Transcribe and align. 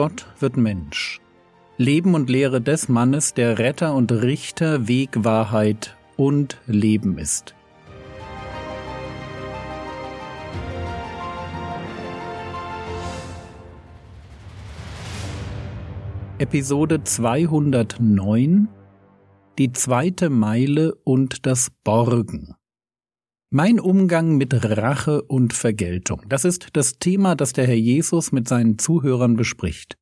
Gott 0.00 0.24
wird 0.38 0.56
Mensch. 0.56 1.20
Leben 1.76 2.14
und 2.14 2.30
Lehre 2.30 2.62
des 2.62 2.88
Mannes, 2.88 3.34
der 3.34 3.58
Retter 3.58 3.94
und 3.94 4.10
Richter, 4.10 4.88
Weg, 4.88 5.10
Wahrheit 5.24 5.98
und 6.16 6.56
Leben 6.66 7.18
ist. 7.18 7.54
Episode 16.38 17.04
209 17.04 18.68
Die 19.58 19.72
zweite 19.72 20.30
Meile 20.30 20.94
und 21.04 21.44
das 21.44 21.70
Borgen. 21.84 22.54
Mein 23.52 23.80
Umgang 23.80 24.36
mit 24.36 24.54
Rache 24.54 25.22
und 25.22 25.52
Vergeltung. 25.54 26.22
Das 26.28 26.44
ist 26.44 26.68
das 26.74 27.00
Thema, 27.00 27.34
das 27.34 27.52
der 27.52 27.66
Herr 27.66 27.74
Jesus 27.74 28.30
mit 28.30 28.46
seinen 28.46 28.78
Zuhörern 28.78 29.34
bespricht. 29.34 29.96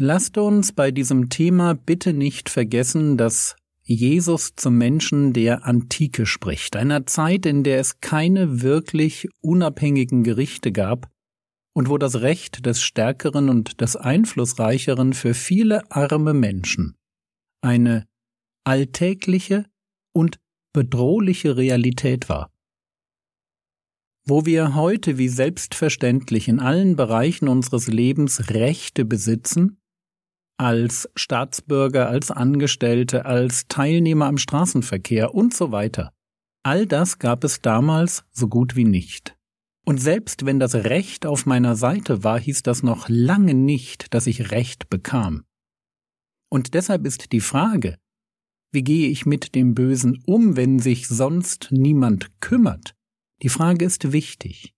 Lasst 0.00 0.38
uns 0.38 0.72
bei 0.72 0.90
diesem 0.90 1.28
Thema 1.28 1.74
bitte 1.74 2.14
nicht 2.14 2.48
vergessen, 2.48 3.18
dass 3.18 3.56
Jesus 3.82 4.54
zum 4.56 4.78
Menschen 4.78 5.34
der 5.34 5.66
Antike 5.66 6.24
spricht, 6.24 6.74
einer 6.74 7.04
Zeit, 7.04 7.44
in 7.44 7.64
der 7.64 7.80
es 7.80 8.00
keine 8.00 8.62
wirklich 8.62 9.28
unabhängigen 9.42 10.24
Gerichte 10.24 10.72
gab 10.72 11.10
und 11.74 11.90
wo 11.90 11.98
das 11.98 12.22
Recht 12.22 12.64
des 12.64 12.80
Stärkeren 12.80 13.50
und 13.50 13.82
des 13.82 13.94
Einflussreicheren 13.94 15.12
für 15.12 15.34
viele 15.34 15.90
arme 15.90 16.32
Menschen 16.32 16.96
eine 17.60 18.06
alltägliche 18.64 19.66
und 20.14 20.38
bedrohliche 20.72 21.58
Realität 21.58 22.30
war. 22.30 22.53
Wo 24.26 24.46
wir 24.46 24.74
heute 24.74 25.18
wie 25.18 25.28
selbstverständlich 25.28 26.48
in 26.48 26.58
allen 26.58 26.96
Bereichen 26.96 27.46
unseres 27.46 27.88
Lebens 27.88 28.50
Rechte 28.50 29.04
besitzen, 29.04 29.78
als 30.56 31.10
Staatsbürger, 31.14 32.08
als 32.08 32.30
Angestellte, 32.30 33.26
als 33.26 33.66
Teilnehmer 33.68 34.26
am 34.26 34.38
Straßenverkehr 34.38 35.34
und 35.34 35.54
so 35.54 35.72
weiter. 35.72 36.12
All 36.62 36.86
das 36.86 37.18
gab 37.18 37.44
es 37.44 37.60
damals 37.60 38.24
so 38.30 38.48
gut 38.48 38.76
wie 38.76 38.84
nicht. 38.84 39.36
Und 39.84 40.00
selbst 40.00 40.46
wenn 40.46 40.58
das 40.58 40.74
Recht 40.74 41.26
auf 41.26 41.44
meiner 41.44 41.76
Seite 41.76 42.24
war, 42.24 42.40
hieß 42.40 42.62
das 42.62 42.82
noch 42.82 43.08
lange 43.08 43.52
nicht, 43.52 44.14
dass 44.14 44.26
ich 44.26 44.50
Recht 44.50 44.88
bekam. 44.88 45.44
Und 46.50 46.72
deshalb 46.72 47.04
ist 47.04 47.32
die 47.32 47.40
Frage, 47.40 47.98
wie 48.72 48.82
gehe 48.82 49.08
ich 49.08 49.26
mit 49.26 49.54
dem 49.54 49.74
Bösen 49.74 50.22
um, 50.24 50.56
wenn 50.56 50.78
sich 50.78 51.08
sonst 51.08 51.68
niemand 51.70 52.40
kümmert, 52.40 52.94
die 53.42 53.48
Frage 53.48 53.84
ist 53.84 54.12
wichtig. 54.12 54.74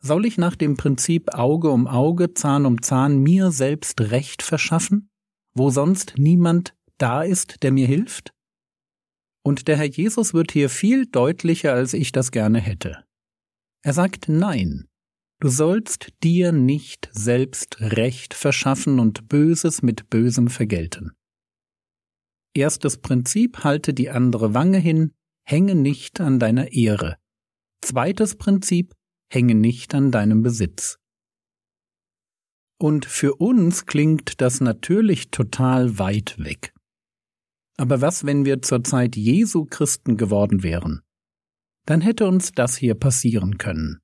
Soll 0.00 0.26
ich 0.26 0.38
nach 0.38 0.54
dem 0.54 0.76
Prinzip 0.76 1.34
Auge 1.34 1.70
um 1.70 1.86
Auge, 1.86 2.34
Zahn 2.34 2.66
um 2.66 2.82
Zahn 2.82 3.18
mir 3.18 3.50
selbst 3.50 4.00
Recht 4.00 4.42
verschaffen, 4.42 5.10
wo 5.54 5.70
sonst 5.70 6.14
niemand 6.16 6.74
da 6.98 7.22
ist, 7.22 7.62
der 7.62 7.72
mir 7.72 7.86
hilft? 7.86 8.32
Und 9.44 9.66
der 9.66 9.76
Herr 9.76 9.86
Jesus 9.86 10.34
wird 10.34 10.52
hier 10.52 10.68
viel 10.68 11.06
deutlicher, 11.06 11.72
als 11.72 11.94
ich 11.94 12.12
das 12.12 12.30
gerne 12.30 12.60
hätte. 12.60 13.04
Er 13.82 13.92
sagt 13.92 14.28
Nein, 14.28 14.88
du 15.40 15.48
sollst 15.48 16.12
dir 16.22 16.52
nicht 16.52 17.08
selbst 17.12 17.80
Recht 17.80 18.34
verschaffen 18.34 19.00
und 19.00 19.28
Böses 19.28 19.82
mit 19.82 20.10
Bösem 20.10 20.48
vergelten. 20.48 21.12
Erstes 22.54 22.98
Prinzip, 22.98 23.64
halte 23.64 23.94
die 23.94 24.10
andere 24.10 24.54
Wange 24.54 24.78
hin, 24.78 25.12
hänge 25.44 25.74
nicht 25.74 26.20
an 26.20 26.38
deiner 26.38 26.72
Ehre. 26.72 27.16
Zweites 27.80 28.36
Prinzip, 28.36 28.94
hänge 29.30 29.54
nicht 29.54 29.94
an 29.94 30.10
deinem 30.10 30.42
Besitz. 30.42 30.98
Und 32.80 33.06
für 33.06 33.34
uns 33.34 33.86
klingt 33.86 34.40
das 34.40 34.60
natürlich 34.60 35.30
total 35.30 35.98
weit 35.98 36.38
weg. 36.38 36.72
Aber 37.76 38.00
was, 38.00 38.24
wenn 38.24 38.44
wir 38.44 38.62
zur 38.62 38.82
Zeit 38.84 39.16
Jesu 39.16 39.64
Christen 39.64 40.16
geworden 40.16 40.62
wären? 40.62 41.02
Dann 41.86 42.00
hätte 42.00 42.26
uns 42.26 42.52
das 42.52 42.76
hier 42.76 42.94
passieren 42.94 43.58
können. 43.58 44.00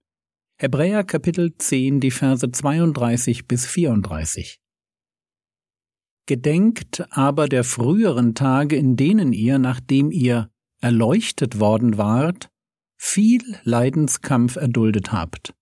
Hebräer 0.56 1.04
Kapitel 1.04 1.56
10, 1.56 2.00
die 2.00 2.10
Verse 2.10 2.50
32 2.50 3.46
bis 3.46 3.66
34. 3.66 4.60
Gedenkt 6.26 7.04
aber 7.10 7.48
der 7.48 7.64
früheren 7.64 8.34
Tage, 8.34 8.76
in 8.76 8.96
denen 8.96 9.32
ihr, 9.32 9.58
nachdem 9.58 10.10
ihr 10.10 10.50
erleuchtet 10.80 11.60
worden 11.60 11.98
wart, 11.98 12.48
viel 12.96 13.42
Leidenskampf 13.62 14.56
erduldet 14.56 15.12
habt, 15.12 15.54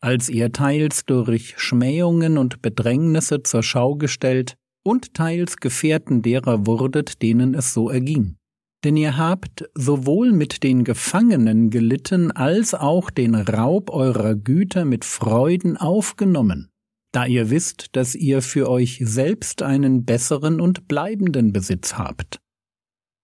als 0.00 0.28
ihr 0.28 0.52
teils 0.52 1.04
durch 1.04 1.54
Schmähungen 1.58 2.38
und 2.38 2.62
Bedrängnisse 2.62 3.42
zur 3.42 3.62
Schau 3.62 3.96
gestellt 3.96 4.56
und 4.84 5.14
teils 5.14 5.56
Gefährten 5.56 6.22
derer 6.22 6.66
wurdet, 6.66 7.22
denen 7.22 7.54
es 7.54 7.74
so 7.74 7.90
erging. 7.90 8.36
Denn 8.84 8.96
ihr 8.96 9.16
habt 9.16 9.68
sowohl 9.74 10.32
mit 10.32 10.62
den 10.62 10.84
Gefangenen 10.84 11.70
gelitten 11.70 12.30
als 12.30 12.74
auch 12.74 13.10
den 13.10 13.34
Raub 13.34 13.90
eurer 13.90 14.36
Güter 14.36 14.84
mit 14.84 15.04
Freuden 15.04 15.76
aufgenommen, 15.76 16.70
da 17.12 17.26
ihr 17.26 17.50
wisst, 17.50 17.96
dass 17.96 18.14
ihr 18.14 18.40
für 18.40 18.70
euch 18.70 19.00
selbst 19.02 19.62
einen 19.62 20.04
besseren 20.04 20.60
und 20.60 20.86
bleibenden 20.86 21.52
Besitz 21.52 21.94
habt. 21.94 22.38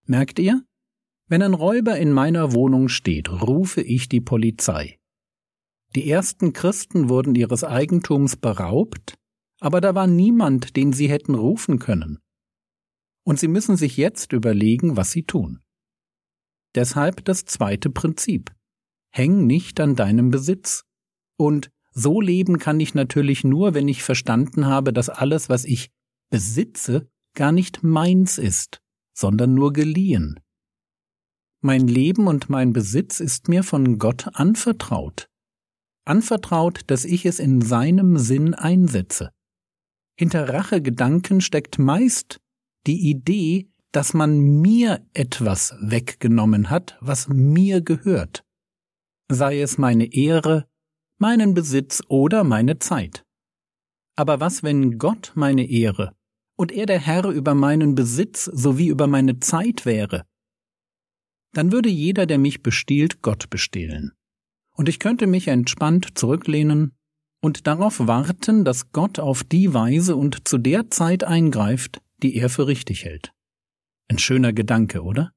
Merkt 0.07 0.39
ihr? 0.41 0.65
Wenn 1.27 1.43
ein 1.43 1.55
Räuber 1.55 1.99
in 1.99 2.13
meiner 2.13 2.53
Wohnung 2.53 2.89
steht, 2.89 3.31
rufe 3.31 3.81
ich 3.81 4.09
die 4.09 4.21
Polizei. 4.21 4.99
Die 5.95 6.11
ersten 6.11 6.53
Christen 6.53 7.09
wurden 7.09 7.35
ihres 7.35 7.65
Eigentums 7.65 8.37
beraubt, 8.37 9.15
aber 9.61 9.81
da 9.81 9.95
war 9.95 10.07
niemand, 10.07 10.77
den 10.77 10.93
sie 10.93 11.09
hätten 11.09 11.35
rufen 11.35 11.79
können. 11.79 12.19
Und 13.25 13.39
sie 13.39 13.49
müssen 13.49 13.77
sich 13.77 13.97
jetzt 13.97 14.33
überlegen, 14.33 14.97
was 14.97 15.13
sie 15.13 15.23
tun. 15.23 15.61
Deshalb 16.75 17.25
das 17.25 17.45
zweite 17.45 17.89
Prinzip. 17.89 18.53
Häng 19.11 19.47
nicht 19.47 19.81
an 19.81 19.95
deinem 19.95 20.31
Besitz. 20.31 20.85
Und 21.39 21.71
so 21.93 22.21
leben 22.21 22.59
kann 22.59 22.81
ich 22.81 22.95
natürlich 22.95 23.45
nur, 23.45 23.73
wenn 23.73 23.89
ich 23.89 24.03
verstanden 24.03 24.67
habe, 24.67 24.93
dass 24.93 25.09
alles, 25.09 25.49
was 25.49 25.65
ich 25.65 25.91
besitze, 26.31 27.09
gar 27.35 27.53
nicht 27.53 27.83
meins 27.85 28.37
ist, 28.37 28.83
sondern 29.17 29.55
nur 29.55 29.73
geliehen. 29.73 30.41
Mein 31.67 31.89
Leben 31.89 32.27
und 32.27 32.51
mein 32.51 32.75
Besitz 32.75 33.21
ist 33.21 33.49
mir 33.49 33.63
von 33.63 33.97
Gott 33.99 34.29
anvertraut. 34.35 35.31
Anvertraut, 36.05 36.83
dass 36.89 37.07
ich 37.07 37.25
es 37.25 37.39
in 37.39 37.63
seinem 37.63 38.19
Sinn 38.19 38.53
einsetze. 38.53 39.31
Hinter 40.15 40.51
Rachegedanken 40.51 41.41
steckt 41.41 41.79
meist 41.79 42.39
die 42.87 43.09
Idee, 43.09 43.71
dass 43.93 44.13
man 44.13 44.61
mir 44.61 45.07
etwas 45.15 45.75
weggenommen 45.81 46.69
hat, 46.69 46.99
was 47.01 47.29
mir 47.29 47.81
gehört. 47.81 48.45
Sei 49.33 49.63
es 49.63 49.79
meine 49.79 50.13
Ehre, 50.13 50.69
meinen 51.17 51.55
Besitz 51.55 52.03
oder 52.09 52.45
meine 52.45 52.79
Zeit. 52.79 53.25
Aber 54.17 54.39
was, 54.39 54.63
wenn 54.63 54.99
Gott 54.99 55.33
meine 55.35 55.65
Ehre 55.65 56.15
und 56.59 56.73
er 56.73 56.85
der 56.85 57.01
Herr 57.01 57.25
über 57.31 57.55
meinen 57.55 57.95
Besitz 57.95 58.45
sowie 58.45 58.89
über 58.89 59.07
meine 59.07 59.41
Zeit 59.41 59.87
wäre? 59.87 60.27
Dann 61.55 61.73
würde 61.73 61.89
jeder, 61.89 62.27
der 62.27 62.39
mich 62.39 62.63
bestiehlt, 62.63 63.23
Gott 63.23 63.49
bestehlen. 63.49 64.13
Und 64.73 64.89
ich 64.89 64.99
könnte 64.99 65.27
mich 65.27 65.49
entspannt 65.49 66.19
zurücklehnen 66.19 66.97
und 67.41 67.67
darauf 67.67 68.07
warten, 68.07 68.65
dass 68.65 68.91
Gott 68.91 69.19
auf 69.19 69.45
die 69.45 69.73
Weise 69.73 70.17
und 70.17 70.49
zu 70.49 70.59
der 70.59 70.91
Zeit 70.91 71.25
eingreift, 71.25 72.01
die 72.23 72.37
er 72.37 72.49
für 72.49 72.67
richtig 72.67 73.05
hält. 73.05 73.33
Ein 74.09 74.19
schöner 74.19 74.53
Gedanke, 74.53 75.03
oder? 75.03 75.33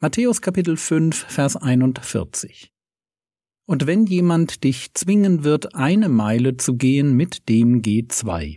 Matthäus 0.00 0.40
Kapitel 0.40 0.76
5, 0.76 1.26
Vers 1.28 1.56
41. 1.56 2.72
Und 3.66 3.86
wenn 3.86 4.06
jemand 4.06 4.64
dich 4.64 4.94
zwingen 4.94 5.44
wird, 5.44 5.74
eine 5.74 6.08
Meile 6.08 6.56
zu 6.56 6.76
gehen, 6.76 7.16
mit 7.16 7.48
dem 7.48 7.82
geh 7.82 8.06
zwei. 8.08 8.56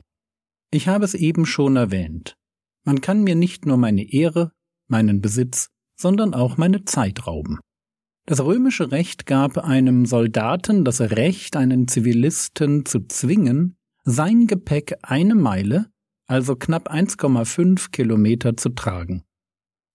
Ich 0.71 0.87
habe 0.87 1.05
es 1.05 1.13
eben 1.13 1.45
schon 1.45 1.75
erwähnt. 1.75 2.35
Man 2.83 3.01
kann 3.01 3.23
mir 3.23 3.35
nicht 3.35 3.65
nur 3.65 3.77
meine 3.77 4.11
Ehre, 4.11 4.51
meinen 4.87 5.21
Besitz, 5.21 5.69
sondern 6.03 6.35
auch 6.35 6.57
meine 6.57 6.85
Zeit 6.85 7.25
rauben. 7.25 7.57
Das 8.27 8.39
römische 8.39 8.91
Recht 8.91 9.25
gab 9.25 9.57
einem 9.57 10.05
Soldaten 10.05 10.85
das 10.85 11.01
Recht, 11.01 11.55
einen 11.55 11.87
Zivilisten 11.87 12.85
zu 12.85 13.07
zwingen, 13.07 13.75
sein 14.03 14.45
Gepäck 14.45 14.97
eine 15.01 15.33
Meile, 15.33 15.87
also 16.27 16.55
knapp 16.55 16.91
1,5 16.91 17.91
Kilometer 17.91 18.55
zu 18.55 18.69
tragen. 18.69 19.23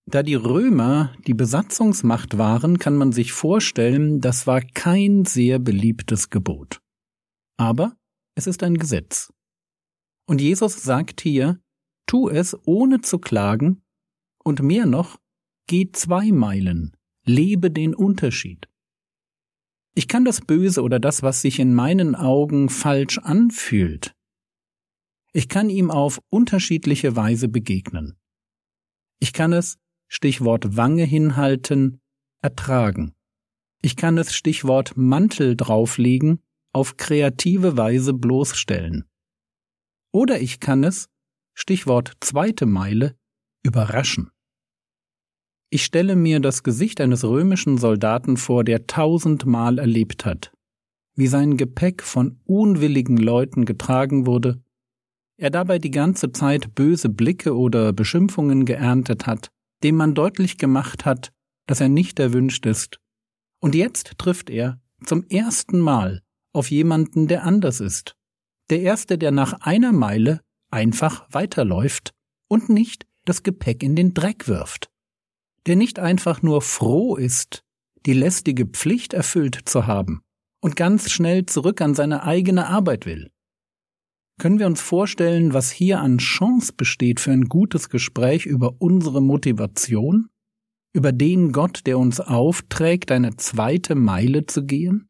Da 0.07 0.23
die 0.23 0.35
Römer 0.35 1.15
die 1.27 1.35
Besatzungsmacht 1.35 2.39
waren, 2.39 2.79
kann 2.79 2.97
man 2.97 3.13
sich 3.13 3.33
vorstellen, 3.33 4.21
das 4.21 4.47
war 4.47 4.63
kein 4.63 5.27
sehr 5.27 5.59
beliebtes 5.59 6.31
Gebot. 6.31 6.81
Aber 7.59 7.95
es 8.35 8.47
ist 8.47 8.63
ein 8.63 8.79
Gesetz. 8.79 9.31
Und 10.27 10.41
Jesus 10.41 10.83
sagt 10.83 11.21
hier, 11.21 11.61
tu 12.07 12.29
es 12.31 12.57
ohne 12.67 13.03
zu 13.03 13.19
klagen 13.19 13.83
und 14.43 14.63
mehr 14.63 14.87
noch, 14.87 15.19
Geh 15.71 15.93
zwei 15.93 16.33
Meilen, 16.33 16.97
lebe 17.27 17.71
den 17.71 17.95
Unterschied. 17.95 18.71
Ich 19.95 20.09
kann 20.09 20.25
das 20.25 20.41
Böse 20.41 20.83
oder 20.83 20.99
das, 20.99 21.23
was 21.23 21.43
sich 21.43 21.59
in 21.59 21.75
meinen 21.75 22.15
Augen 22.15 22.71
falsch 22.71 23.19
anfühlt, 23.19 24.15
Ich 25.35 25.51
kann 25.51 25.69
ihm 25.69 25.91
auf 25.91 26.23
unterschiedliche 26.31 27.17
Weise 27.17 27.49
begegnen. 27.49 28.17
Ich 29.21 29.35
kann 29.35 29.53
es, 29.53 29.77
Stichwort 30.09 30.79
Wange 30.79 31.05
hinhalten, 31.05 32.01
ertragen. 32.41 33.15
Ich 33.83 33.95
kann 33.97 34.17
es, 34.17 34.35
Stichwort 34.35 34.97
Mantel 34.97 35.55
drauflegen, 35.55 36.43
auf 36.73 36.97
kreative 36.97 37.77
Weise 37.77 38.15
bloßstellen. 38.15 39.05
Oder 40.13 40.41
ich 40.41 40.61
kann 40.61 40.83
es, 40.83 41.11
Stichwort 41.53 42.17
zweite 42.21 42.65
Meile, 42.65 43.19
überraschen. 43.63 44.31
Ich 45.71 45.85
stelle 45.85 46.17
mir 46.17 46.41
das 46.41 46.63
Gesicht 46.63 46.99
eines 47.01 47.25
römischen 47.25 47.77
Soldaten 47.77 48.39
vor, 48.39 48.65
der 48.65 48.87
tausendmal 48.87 49.79
erlebt 49.79 50.25
hat, 50.25 50.51
wie 51.15 51.27
sein 51.27 51.59
Gepäck 51.59 52.03
von 52.03 52.41
unwilligen 52.45 53.19
Leuten 53.19 53.67
getragen 53.67 54.25
wurde, 54.25 54.63
er 55.37 55.51
dabei 55.51 55.79
die 55.79 55.91
ganze 55.91 56.33
Zeit 56.33 56.75
böse 56.75 57.11
Blicke 57.11 57.55
oder 57.55 57.93
Beschimpfungen 57.93 58.65
geerntet 58.65 59.27
hat, 59.27 59.51
dem 59.83 59.97
man 59.97 60.15
deutlich 60.15 60.57
gemacht 60.57 61.05
hat, 61.05 61.33
dass 61.67 61.81
er 61.81 61.89
nicht 61.89 62.19
erwünscht 62.19 62.65
ist, 62.65 62.99
und 63.61 63.75
jetzt 63.75 64.17
trifft 64.17 64.49
er 64.49 64.81
zum 65.05 65.25
ersten 65.25 65.81
Mal 65.81 66.23
auf 66.55 66.71
jemanden, 66.71 67.29
der 67.29 67.45
anders 67.45 67.81
ist, 67.81 68.17
der 68.71 68.81
Erste, 68.81 69.19
der 69.19 69.33
nach 69.33 69.53
einer 69.61 69.93
Meile 69.93 70.41
einfach 70.71 71.27
weiterläuft 71.31 72.13
und 72.49 72.71
nicht 72.71 73.07
das 73.27 73.43
Gepäck 73.43 73.83
in 73.83 73.97
den 73.97 74.15
Dreck 74.15 74.49
wirft 74.49 74.89
der 75.67 75.77
nicht 75.77 75.99
einfach 75.99 76.43
nur 76.43 76.63
froh 76.63 77.17
ist, 77.17 77.65
die 78.07 78.13
lästige 78.13 78.67
Pflicht 78.67 79.13
erfüllt 79.13 79.61
zu 79.65 79.87
haben 79.87 80.23
und 80.61 80.77
ganz 80.77 81.11
schnell 81.11 81.47
zurück 81.47 81.81
an 81.81 81.95
seine 81.95 82.23
eigene 82.23 82.67
Arbeit 82.69 83.07
will. 83.07 83.31
Können 84.39 84.61
wir 84.61 84.67
uns 84.67 84.81
vorstellen, 84.81 85.53
was 85.53 85.73
hier 85.73 86.01
an 86.01 86.19
Chance 86.19 86.73
besteht 86.77 87.19
für 87.19 87.33
ein 87.33 87.47
gutes 87.47 87.91
Gespräch 87.91 88.47
über 88.47 88.77
unsere 88.79 89.21
Motivation, 89.21 90.29
über 90.93 91.13
den 91.13 91.53
Gott, 91.53 91.83
der 91.87 91.99
uns 91.99 92.21
aufträgt, 92.21 93.11
eine 93.11 93.37
zweite 93.37 93.97
Meile 93.97 94.47
zu 94.47 94.65
gehen? 94.65 95.09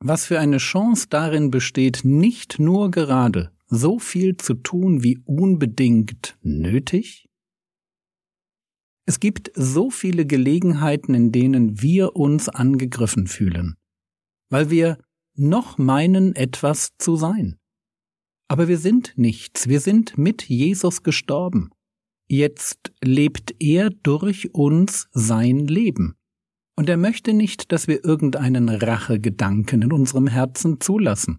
Was 0.00 0.26
für 0.26 0.40
eine 0.40 0.58
Chance 0.58 1.06
darin 1.10 1.52
besteht, 1.52 2.00
nicht 2.02 2.58
nur 2.58 2.90
gerade 2.90 3.52
so 3.68 4.00
viel 4.00 4.36
zu 4.36 4.54
tun 4.54 5.04
wie 5.04 5.18
unbedingt 5.24 6.36
nötig, 6.42 7.28
es 9.06 9.20
gibt 9.20 9.50
so 9.54 9.90
viele 9.90 10.26
Gelegenheiten, 10.26 11.14
in 11.14 11.32
denen 11.32 11.82
wir 11.82 12.16
uns 12.16 12.48
angegriffen 12.48 13.26
fühlen, 13.26 13.76
weil 14.48 14.70
wir 14.70 14.98
noch 15.34 15.78
meinen, 15.78 16.36
etwas 16.36 16.90
zu 16.98 17.16
sein. 17.16 17.58
Aber 18.48 18.68
wir 18.68 18.78
sind 18.78 19.14
nichts, 19.16 19.68
wir 19.68 19.80
sind 19.80 20.18
mit 20.18 20.48
Jesus 20.48 21.02
gestorben. 21.02 21.70
Jetzt 22.28 22.92
lebt 23.02 23.54
er 23.58 23.90
durch 23.90 24.54
uns 24.54 25.08
sein 25.12 25.66
Leben. 25.66 26.14
Und 26.76 26.88
er 26.88 26.96
möchte 26.96 27.34
nicht, 27.34 27.72
dass 27.72 27.88
wir 27.88 28.04
irgendeinen 28.04 28.68
Rachegedanken 28.68 29.82
in 29.82 29.92
unserem 29.92 30.26
Herzen 30.26 30.80
zulassen. 30.80 31.38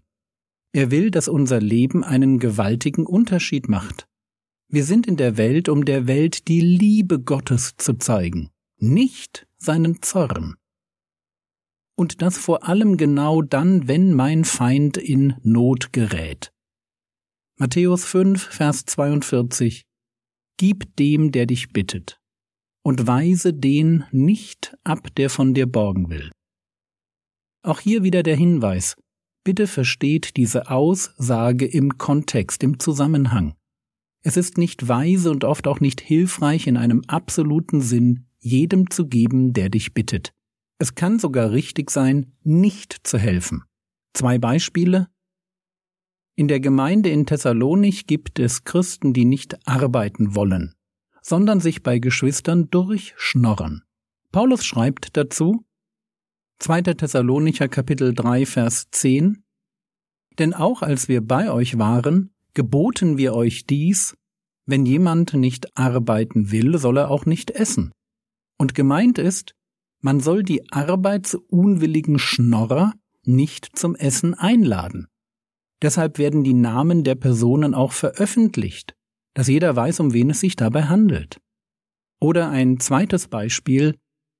Er 0.73 0.91
will, 0.91 1.11
dass 1.11 1.27
unser 1.27 1.59
Leben 1.59 2.03
einen 2.03 2.39
gewaltigen 2.39 3.05
Unterschied 3.05 3.69
macht. 3.69 4.07
Wir 4.69 4.83
sind 4.83 5.07
in 5.07 5.17
der 5.17 5.37
Welt, 5.37 5.69
um 5.69 5.85
der 5.85 6.07
Welt 6.07 6.47
die 6.47 6.61
Liebe 6.61 7.19
Gottes 7.19 7.75
zu 7.77 7.93
zeigen, 7.93 8.49
nicht 8.77 9.47
seinen 9.57 10.01
Zorn. 10.01 10.55
Und 11.95 12.21
das 12.21 12.37
vor 12.37 12.67
allem 12.67 12.97
genau 12.97 13.41
dann, 13.41 13.87
wenn 13.87 14.13
mein 14.13 14.45
Feind 14.45 14.97
in 14.97 15.35
Not 15.43 15.93
gerät. 15.93 16.51
Matthäus 17.57 18.05
5, 18.05 18.41
Vers 18.41 18.85
42 18.85 19.85
Gib 20.57 20.95
dem, 20.95 21.31
der 21.31 21.45
dich 21.45 21.69
bittet, 21.69 22.19
und 22.83 23.07
weise 23.07 23.53
den 23.53 24.05
nicht 24.11 24.75
ab, 24.83 25.13
der 25.15 25.29
von 25.29 25.53
dir 25.53 25.67
borgen 25.67 26.09
will. 26.09 26.31
Auch 27.63 27.79
hier 27.79 28.03
wieder 28.03 28.23
der 28.23 28.35
Hinweis, 28.35 28.95
bitte 29.43 29.67
versteht 29.67 30.35
diese 30.35 30.69
Aussage 30.69 31.65
im 31.65 31.97
Kontext, 31.97 32.63
im 32.63 32.79
Zusammenhang. 32.79 33.55
Es 34.25 34.37
ist 34.37 34.57
nicht 34.57 34.87
weise 34.87 35.29
und 35.29 35.43
oft 35.43 35.67
auch 35.67 35.81
nicht 35.81 35.99
hilfreich 35.99 36.67
in 36.67 36.77
einem 36.77 37.01
absoluten 37.07 37.81
Sinn, 37.81 38.25
jedem 38.39 38.89
zu 38.89 39.07
geben, 39.07 39.51
der 39.51 39.69
dich 39.69 39.93
bittet. 39.93 40.33
Es 40.79 40.95
kann 40.95 41.19
sogar 41.19 41.51
richtig 41.51 41.91
sein, 41.91 42.33
nicht 42.41 43.05
zu 43.05 43.17
helfen. 43.17 43.63
Zwei 44.13 44.37
Beispiele. 44.37 45.09
In 46.35 46.47
der 46.47 46.61
Gemeinde 46.61 47.09
in 47.09 47.25
Thessalonich 47.25 48.07
gibt 48.07 48.39
es 48.39 48.63
Christen, 48.63 49.13
die 49.13 49.25
nicht 49.25 49.67
arbeiten 49.67 50.35
wollen, 50.35 50.73
sondern 51.21 51.59
sich 51.59 51.83
bei 51.83 51.99
Geschwistern 51.99 52.69
durchschnorren. 52.69 53.83
Paulus 54.31 54.65
schreibt 54.65 55.15
dazu, 55.15 55.65
2. 56.59 56.81
Thessalonicher 56.81 57.67
Kapitel 57.67 58.13
3 58.13 58.45
Vers 58.45 58.87
10, 58.91 59.43
Denn 60.39 60.53
auch 60.53 60.81
als 60.81 61.07
wir 61.07 61.21
bei 61.21 61.51
euch 61.51 61.77
waren, 61.77 62.32
geboten 62.53 63.17
wir 63.17 63.33
euch 63.33 63.65
dies, 63.65 64.15
wenn 64.65 64.85
jemand 64.85 65.33
nicht 65.33 65.77
arbeiten 65.77 66.51
will, 66.51 66.77
soll 66.77 66.97
er 66.97 67.11
auch 67.11 67.25
nicht 67.25 67.51
essen. 67.51 67.91
Und 68.57 68.75
gemeint 68.75 69.17
ist, 69.17 69.55
man 70.01 70.19
soll 70.19 70.43
die 70.43 70.71
arbeitsunwilligen 70.71 72.19
Schnorrer 72.19 72.93
nicht 73.23 73.77
zum 73.77 73.95
Essen 73.95 74.33
einladen. 74.33 75.07
Deshalb 75.81 76.17
werden 76.17 76.43
die 76.43 76.53
Namen 76.53 77.03
der 77.03 77.15
Personen 77.15 77.73
auch 77.73 77.91
veröffentlicht, 77.91 78.95
dass 79.33 79.47
jeder 79.47 79.75
weiß, 79.75 79.99
um 79.99 80.13
wen 80.13 80.29
es 80.29 80.39
sich 80.39 80.55
dabei 80.55 80.83
handelt. 80.83 81.39
Oder 82.21 82.49
ein 82.49 82.79
zweites 82.79 83.27
Beispiel. 83.27 83.97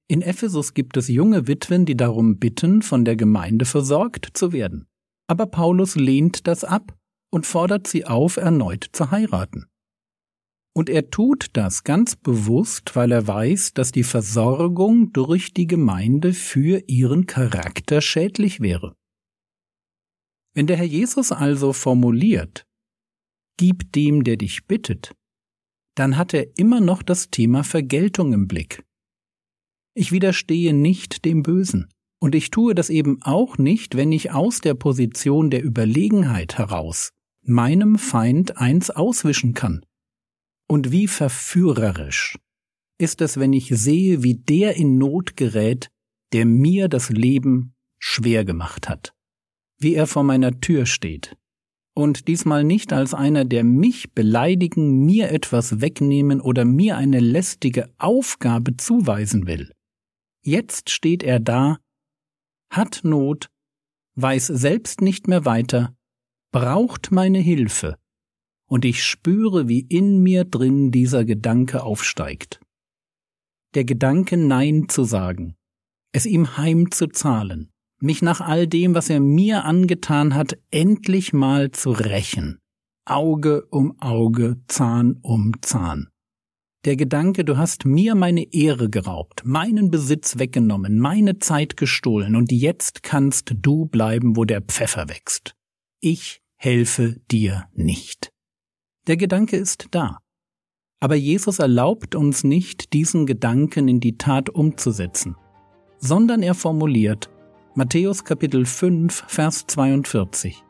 In 0.07 0.21
Ephesus 0.21 0.74
gibt 0.74 0.95
es 0.95 1.07
junge 1.07 1.48
Witwen, 1.48 1.86
die 1.86 1.98
darum 1.98 2.38
bitten, 2.38 2.81
von 2.81 3.04
der 3.04 3.15
Gemeinde 3.15 3.65
versorgt 3.65 4.30
zu 4.33 4.54
werden. 4.54 4.88
Aber 5.27 5.48
Paulus 5.48 5.95
lehnt 5.95 6.48
das 6.48 6.63
ab 6.63 6.98
und 7.33 7.47
fordert 7.47 7.88
sie 7.88 8.06
auf, 8.06 8.38
erneut 8.38 8.88
zu 8.91 9.09
heiraten. 9.09 9.65
Und 10.75 10.88
er 10.88 11.09
tut 11.09 11.47
das 11.53 11.83
ganz 11.83 12.15
bewusst, 12.15 12.95
weil 12.95 13.12
er 13.12 13.25
weiß, 13.25 13.74
dass 13.74 13.91
die 13.91 14.03
Versorgung 14.03 15.13
durch 15.13 15.51
die 15.51 15.65
Gemeinde 15.65 16.34
für 16.34 16.84
ihren 16.88 17.25
Charakter 17.25 18.01
schädlich 18.01 18.60
wäre. 18.60 18.96
Wenn 20.53 20.67
der 20.67 20.77
Herr 20.77 20.86
Jesus 20.86 21.31
also 21.31 21.74
formuliert, 21.74 22.67
Gib 23.57 23.91
dem, 23.93 24.24
der 24.24 24.38
dich 24.38 24.65
bittet, 24.65 25.15
dann 25.96 26.17
hat 26.17 26.34
er 26.34 26.57
immer 26.57 26.81
noch 26.81 27.03
das 27.03 27.29
Thema 27.29 27.63
Vergeltung 27.63 28.34
im 28.34 28.48
Blick. 28.48 28.84
Ich 29.96 30.12
widerstehe 30.12 30.74
nicht 30.74 31.25
dem 31.25 31.43
Bösen. 31.43 31.88
Und 32.19 32.36
ich 32.36 32.51
tue 32.51 32.74
das 32.74 32.89
eben 32.89 33.22
auch 33.22 33.57
nicht, 33.57 33.96
wenn 33.96 34.12
ich 34.12 34.31
aus 34.31 34.62
der 34.62 34.74
Position 34.75 35.50
der 35.51 35.63
Überlegenheit 35.63 36.57
heraus 36.57 37.12
meinem 37.43 37.97
Feind 37.97 38.57
eins 38.57 38.89
auswischen 38.89 39.53
kann. 39.53 39.85
Und 40.67 40.91
wie 40.91 41.07
verführerisch 41.07 42.38
ist 42.97 43.21
es, 43.21 43.39
wenn 43.39 43.53
ich 43.53 43.67
sehe, 43.69 44.23
wie 44.23 44.35
der 44.35 44.75
in 44.75 44.97
Not 44.97 45.35
gerät, 45.35 45.89
der 46.31 46.45
mir 46.45 46.88
das 46.88 47.09
Leben 47.09 47.75
schwer 48.00 48.45
gemacht 48.45 48.89
hat, 48.89 49.13
wie 49.77 49.93
er 49.93 50.07
vor 50.07 50.23
meiner 50.23 50.59
Tür 50.59 50.85
steht, 50.85 51.35
und 51.95 52.27
diesmal 52.27 52.63
nicht 52.63 52.91
als 52.91 53.13
einer, 53.13 53.45
der 53.45 53.63
mich 53.63 54.13
beleidigen, 54.13 55.05
mir 55.05 55.29
etwas 55.29 55.79
wegnehmen 55.79 56.41
oder 56.41 56.65
mir 56.65 56.97
eine 56.97 57.19
lästige 57.19 57.93
Aufgabe 58.00 58.77
zuweisen 58.77 59.45
will. 59.45 59.71
Jetzt 60.41 60.89
steht 60.89 61.21
er 61.21 61.39
da, 61.39 61.77
hat 62.71 63.01
Not, 63.03 63.50
weiß 64.15 64.47
selbst 64.47 65.01
nicht 65.01 65.27
mehr 65.27 65.45
weiter 65.45 65.95
braucht 66.53 67.12
meine 67.12 67.39
Hilfe, 67.39 67.98
und 68.69 68.86
ich 68.86 69.03
spüre, 69.03 69.67
wie 69.67 69.81
in 69.81 70.22
mir 70.22 70.45
drin 70.45 70.91
dieser 70.91 71.25
Gedanke 71.25 71.83
aufsteigt. 71.83 72.62
Der 73.74 73.83
Gedanke 73.83 74.38
Nein 74.38 74.88
zu 74.88 75.03
sagen, 75.03 75.55
es 76.13 76.27
ihm 76.27 76.55
heimzuzahlen, 76.55 77.72
mich 78.00 78.22
nach 78.22 78.39
all 78.39 78.67
dem, 78.67 78.93
was 78.93 79.10
er 79.10 79.19
mir 79.19 79.65
angetan 79.65 80.36
hat, 80.36 80.57
endlich 80.69 81.33
mal 81.33 81.72
zu 81.72 81.89
rächen. 81.91 82.60
Auge 83.05 83.65
um 83.72 84.00
Auge, 84.00 84.62
Zahn 84.67 85.17
um 85.24 85.53
Zahn. 85.62 86.10
Der 86.86 86.98
Gedanke, 86.98 87.45
du 87.45 87.57
hast 87.57 87.86
mir 87.86 88.13
meine 88.13 88.53
Ehre 88.53 88.91
geraubt, 88.91 89.41
meinen 89.43 89.89
Besitz 89.89 90.38
weggenommen, 90.38 91.00
meine 91.00 91.39
Zeit 91.39 91.77
gestohlen, 91.77 92.36
und 92.36 92.51
jetzt 92.51 93.01
kannst 93.01 93.55
du 93.55 93.86
bleiben, 93.88 94.36
wo 94.36 94.45
der 94.45 94.62
Pfeffer 94.62 95.10
wächst. 95.10 95.55
Ich 96.00 96.42
helfe 96.63 97.20
dir 97.29 97.65
nicht. 97.74 98.32
Der 99.08 99.17
Gedanke 99.17 99.58
ist 99.58 99.88
da. 99.91 100.20
Aber 101.01 101.15
Jesus 101.15 101.60
erlaubt 101.60 102.15
uns 102.15 102.46
nicht, 102.46 102.93
diesen 102.93 103.25
Gedanken 103.25 103.89
in 103.89 104.00
die 104.00 104.17
Tat 104.17 104.50
umzusetzen, 104.50 105.36
sondern 105.98 106.41
er 106.41 106.53
formuliert 106.53 107.29
Matthäus 107.75 108.24
Kapitel 108.24 108.65
5, 108.65 109.25
Vers 109.27 109.67
42. 109.67 110.63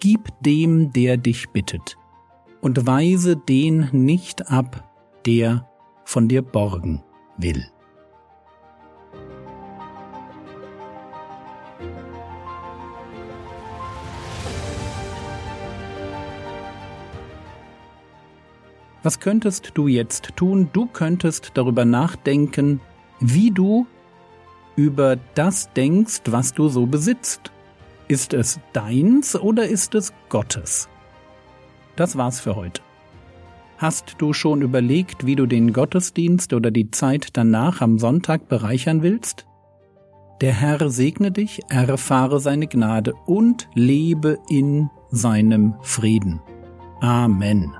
Gib 0.00 0.28
dem, 0.40 0.92
der 0.92 1.18
dich 1.18 1.50
bittet, 1.50 1.96
und 2.60 2.84
weise 2.84 3.36
den 3.36 3.90
nicht 3.92 4.50
ab, 4.50 4.92
der 5.24 5.68
von 6.04 6.26
dir 6.26 6.42
borgen 6.42 7.00
will. 7.38 7.64
Was 19.02 19.18
könntest 19.20 19.72
du 19.74 19.88
jetzt 19.88 20.36
tun? 20.36 20.70
Du 20.72 20.86
könntest 20.86 21.52
darüber 21.54 21.84
nachdenken, 21.84 22.80
wie 23.20 23.50
du 23.50 23.86
über 24.76 25.16
das 25.34 25.72
denkst, 25.72 26.22
was 26.26 26.54
du 26.54 26.68
so 26.68 26.86
besitzt. 26.86 27.50
Ist 28.08 28.32
es 28.32 28.60
deins 28.72 29.36
oder 29.36 29.66
ist 29.66 29.94
es 29.94 30.12
Gottes? 30.28 30.88
Das 31.96 32.16
war's 32.16 32.40
für 32.40 32.56
heute. 32.56 32.82
Hast 33.76 34.14
du 34.18 34.32
schon 34.32 34.62
überlegt, 34.62 35.26
wie 35.26 35.34
du 35.34 35.46
den 35.46 35.72
Gottesdienst 35.72 36.52
oder 36.52 36.70
die 36.70 36.90
Zeit 36.90 37.30
danach 37.32 37.80
am 37.80 37.98
Sonntag 37.98 38.48
bereichern 38.48 39.02
willst? 39.02 39.46
Der 40.40 40.52
Herr 40.52 40.88
segne 40.90 41.32
dich, 41.32 41.60
erfahre 41.68 42.38
seine 42.38 42.68
Gnade 42.68 43.14
und 43.26 43.68
lebe 43.74 44.38
in 44.48 44.88
seinem 45.10 45.74
Frieden. 45.82 46.40
Amen. 47.00 47.72